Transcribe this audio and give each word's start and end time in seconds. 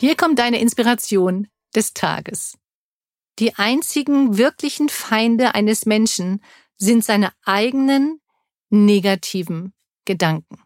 Hier 0.00 0.16
kommt 0.16 0.38
deine 0.38 0.58
Inspiration 0.58 1.48
des 1.76 1.92
Tages. 1.92 2.56
Die 3.38 3.56
einzigen 3.56 4.38
wirklichen 4.38 4.88
Feinde 4.88 5.54
eines 5.54 5.84
Menschen 5.84 6.42
sind 6.78 7.04
seine 7.04 7.34
eigenen 7.44 8.18
negativen 8.70 9.74
Gedanken. 10.06 10.62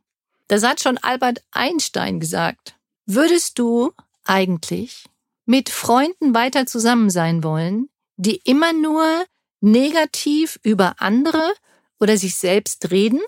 Das 0.46 0.62
hat 0.62 0.80
schon 0.80 0.98
Albert 0.98 1.42
Einstein 1.50 2.20
gesagt. 2.20 2.76
Würdest 3.06 3.58
du 3.58 3.92
eigentlich 4.22 5.06
mit 5.46 5.69
Freunden 5.69 6.32
weiter 6.32 6.66
zusammen 6.66 7.10
sein 7.10 7.42
wollen, 7.42 7.88
die 8.14 8.36
immer 8.44 8.72
nur 8.72 9.24
negativ 9.60 10.60
über 10.62 10.94
andere 10.98 11.54
oder 11.98 12.16
sich 12.16 12.36
selbst 12.36 12.92
reden? 12.92 13.20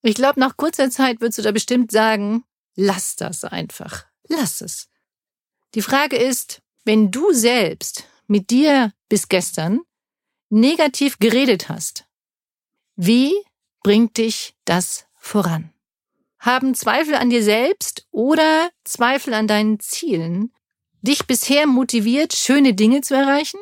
Ich 0.00 0.14
glaube, 0.14 0.40
nach 0.40 0.56
kurzer 0.56 0.88
Zeit 0.88 1.20
würdest 1.20 1.40
du 1.40 1.42
da 1.42 1.52
bestimmt 1.52 1.92
sagen, 1.92 2.44
lass 2.74 3.16
das 3.16 3.44
einfach. 3.44 4.06
Lass 4.28 4.62
es. 4.62 4.88
Die 5.74 5.82
Frage 5.82 6.16
ist, 6.16 6.60
wenn 6.84 7.10
du 7.10 7.32
selbst 7.32 8.04
mit 8.26 8.50
dir 8.50 8.92
bis 9.08 9.28
gestern 9.28 9.80
negativ 10.50 11.18
geredet 11.18 11.68
hast, 11.68 12.04
wie 12.96 13.32
bringt 13.82 14.18
dich 14.18 14.54
das 14.64 15.06
voran? 15.14 15.72
Haben 16.38 16.74
Zweifel 16.74 17.14
an 17.14 17.30
dir 17.30 17.42
selbst 17.42 18.06
oder 18.10 18.70
Zweifel 18.84 19.32
an 19.32 19.46
deinen 19.46 19.80
Zielen 19.80 20.52
dich 21.00 21.26
bisher 21.26 21.66
motiviert, 21.66 22.34
schöne 22.34 22.74
Dinge 22.74 23.00
zu 23.00 23.14
erreichen? 23.14 23.60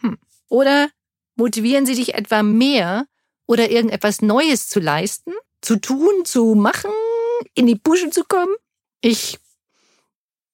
Hm. 0.00 0.18
Oder 0.48 0.90
motivieren 1.34 1.86
sie 1.86 1.94
dich 1.94 2.14
etwa 2.14 2.42
mehr 2.42 3.06
oder 3.46 3.70
irgendetwas 3.70 4.22
Neues 4.22 4.68
zu 4.68 4.78
leisten, 4.78 5.32
zu 5.60 5.76
tun, 5.76 6.24
zu 6.24 6.54
machen, 6.54 6.92
in 7.54 7.66
die 7.66 7.76
Pusche 7.76 8.10
zu 8.10 8.24
kommen? 8.24 8.54
Ich 9.00 9.38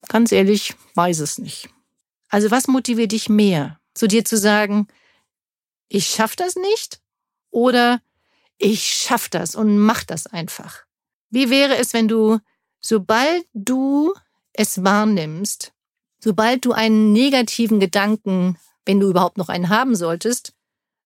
Ganz 0.09 0.32
ehrlich, 0.32 0.75
weiß 0.94 1.20
es 1.20 1.38
nicht. 1.38 1.69
Also 2.28 2.50
was 2.50 2.66
motiviert 2.66 3.12
dich 3.12 3.28
mehr? 3.28 3.81
Zu 3.94 4.09
dir 4.09 4.25
zu 4.25 4.37
sagen, 4.37 4.88
ich 5.88 6.06
schaff 6.06 6.37
das 6.37 6.56
nicht? 6.56 7.00
Oder 7.50 8.00
ich 8.59 8.84
schaff 8.92 9.28
das 9.28 9.54
und 9.54 9.78
mach 9.78 10.04
das 10.04 10.26
einfach? 10.26 10.84
Wie 11.31 11.50
wäre 11.50 11.76
es, 11.76 11.92
wenn 11.92 12.09
du, 12.09 12.38
sobald 12.81 13.47
du 13.53 14.12
es 14.53 14.82
wahrnimmst, 14.82 15.72
sobald 16.19 16.65
du 16.65 16.72
einen 16.72 17.12
negativen 17.12 17.81
Gedanken, 17.81 18.59
wenn 18.84 19.00
du 19.00 19.09
überhaupt 19.09 19.38
noch 19.38 19.48
einen 19.48 19.69
haben 19.69 19.94
solltest, 19.94 20.54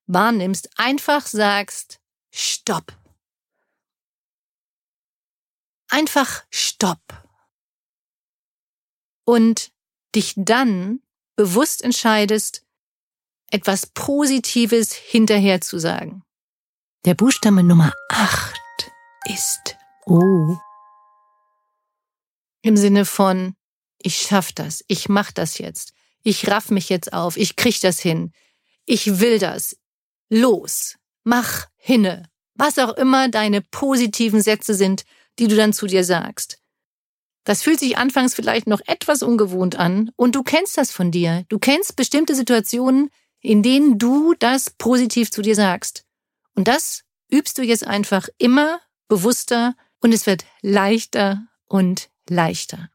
wahrnimmst, 0.07 0.71
einfach 0.79 1.27
sagst, 1.27 2.01
stopp. 2.31 2.97
Einfach 5.89 6.45
stopp 6.51 7.28
und 9.29 9.73
dich 10.15 10.33
dann 10.37 11.01
bewusst 11.37 11.85
entscheidest, 11.85 12.63
etwas 13.51 13.85
Positives 13.85 14.95
hinterher 14.95 15.61
zu 15.61 15.79
sagen. 15.79 16.23
Der 17.05 17.15
Buchstabe 17.15 17.63
Nummer 17.63 17.93
8 18.09 18.59
ist 19.27 19.77
O. 20.07 20.57
Im 22.63 22.79
Sinne 22.79 23.05
von, 23.05 23.55
ich 23.99 24.17
schaff 24.17 24.53
das, 24.53 24.83
ich 24.89 25.11
mach 25.11 25.31
das 25.31 25.59
jetzt, 25.59 25.93
ich 26.23 26.49
raff 26.49 26.71
mich 26.71 26.89
jetzt 26.89 27.13
auf, 27.13 27.37
ich 27.37 27.55
krieg 27.55 27.79
das 27.83 28.01
hin, 28.01 28.33
ich 28.87 29.21
will 29.21 29.39
das, 29.39 29.77
los, 30.31 30.97
mach 31.25 31.67
hinne, 31.77 32.31
was 32.55 32.79
auch 32.79 32.95
immer 32.95 33.29
deine 33.29 33.61
positiven 33.61 34.41
Sätze 34.41 34.73
sind, 34.73 35.05
die 35.39 35.49
du 35.49 35.57
dann 35.57 35.75
zu 35.75 35.87
dir 35.87 36.03
sagst. 36.03 36.63
Das 37.49 37.63
fühlt 37.63 37.81
sich 37.81 37.97
anfangs 37.97 38.35
vielleicht 38.35 38.67
noch 38.67 38.83
etwas 38.87 39.23
ungewohnt 39.23 39.77
an 39.77 40.11
und 40.17 40.35
du 40.35 40.43
kennst 40.43 40.77
das 40.77 40.93
von 40.93 41.11
dir. 41.11 41.47
Du 41.49 41.59
kennst 41.59 41.97
bestimmte 41.97 42.35
Situationen, 42.35 43.09
in 43.41 43.63
denen 43.63 43.99
du 43.99 44.35
das 44.39 44.69
positiv 44.69 45.31
zu 45.31 45.41
dir 45.41 45.55
sagst. 45.55 46.05
Und 46.55 46.69
das 46.69 47.05
übst 47.33 47.57
du 47.57 47.63
jetzt 47.63 47.87
einfach 47.87 48.29
immer 48.37 48.81
bewusster 49.09 49.75
und 50.01 50.13
es 50.13 50.27
wird 50.27 50.45
leichter 50.61 51.47
und 51.65 52.11
leichter. 52.29 52.91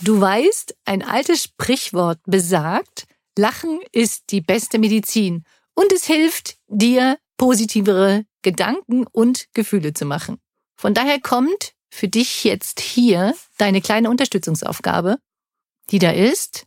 Du 0.00 0.20
weißt, 0.20 0.76
ein 0.84 1.02
altes 1.02 1.42
Sprichwort 1.42 2.20
besagt, 2.26 3.08
Lachen 3.36 3.80
ist 3.90 4.30
die 4.30 4.40
beste 4.40 4.78
Medizin 4.78 5.42
und 5.74 5.92
es 5.92 6.04
hilft 6.04 6.58
dir, 6.68 7.18
positivere 7.38 8.24
Gedanken 8.42 9.04
und 9.10 9.48
Gefühle 9.52 9.94
zu 9.94 10.04
machen. 10.04 10.38
Von 10.76 10.94
daher 10.94 11.20
kommt 11.20 11.74
für 11.90 12.08
dich 12.08 12.44
jetzt 12.44 12.80
hier 12.80 13.34
deine 13.56 13.80
kleine 13.80 14.10
Unterstützungsaufgabe, 14.10 15.18
die 15.90 15.98
da 15.98 16.10
ist, 16.10 16.66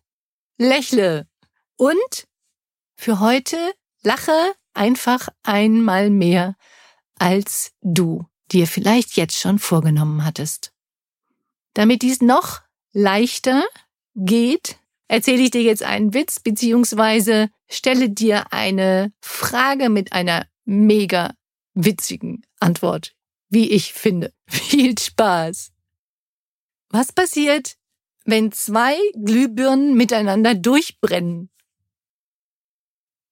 lächle 0.57 1.27
und 1.77 2.27
für 2.95 3.19
heute 3.19 3.57
lache 4.03 4.53
einfach 4.73 5.29
einmal 5.43 6.09
mehr, 6.09 6.55
als 7.17 7.71
du 7.81 8.25
dir 8.51 8.67
vielleicht 8.67 9.15
jetzt 9.17 9.39
schon 9.39 9.59
vorgenommen 9.59 10.25
hattest. 10.25 10.73
Damit 11.73 12.01
dies 12.01 12.21
noch 12.21 12.61
leichter 12.91 13.63
geht, 14.15 14.77
erzähle 15.07 15.43
ich 15.43 15.51
dir 15.51 15.61
jetzt 15.61 15.83
einen 15.83 16.13
Witz 16.13 16.39
beziehungsweise 16.39 17.49
stelle 17.69 18.09
dir 18.09 18.51
eine 18.51 19.13
Frage 19.21 19.89
mit 19.89 20.13
einer 20.13 20.45
mega 20.65 21.33
witzigen 21.73 22.45
Antwort 22.59 23.15
wie 23.51 23.69
ich 23.69 23.93
finde. 23.93 24.33
Viel 24.47 24.97
Spaß. 24.97 25.71
Was 26.89 27.11
passiert, 27.11 27.75
wenn 28.25 28.51
zwei 28.51 28.95
Glühbirnen 29.13 29.95
miteinander 29.95 30.55
durchbrennen? 30.55 31.49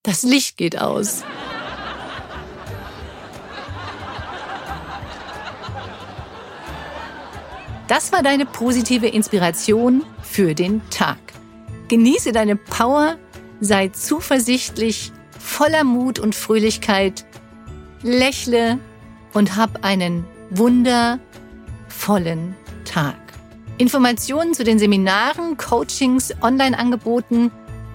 Das 0.02 0.22
Licht 0.22 0.56
geht 0.56 0.78
aus. 0.78 1.24
Das 7.88 8.12
war 8.12 8.22
deine 8.22 8.46
positive 8.46 9.08
Inspiration 9.08 10.04
für 10.22 10.54
den 10.54 10.80
Tag. 10.90 11.18
Genieße 11.88 12.30
deine 12.30 12.54
Power, 12.54 13.18
sei 13.60 13.88
zuversichtlich, 13.88 15.10
voller 15.36 15.82
Mut 15.82 16.20
und 16.20 16.36
Fröhlichkeit, 16.36 17.26
lächle 18.02 18.78
und 19.32 19.56
hab 19.56 19.84
einen 19.84 20.24
wundervollen 20.50 21.30
vollen 22.00 22.56
Tag. 22.84 23.16
Informationen 23.78 24.52
zu 24.54 24.64
den 24.64 24.78
Seminaren, 24.78 25.56
Coachings, 25.56 26.34
Online-Angeboten, 26.40 27.50